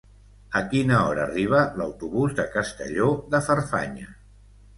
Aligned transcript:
A 0.59 0.61
quina 0.69 0.95
hora 1.09 1.21
arriba 1.25 1.59
l'autobús 1.81 2.33
de 2.41 2.47
Castelló 2.57 3.11
de 3.37 3.43
Farfanya? 3.51 4.11